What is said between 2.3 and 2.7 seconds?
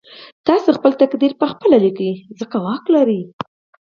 ځکه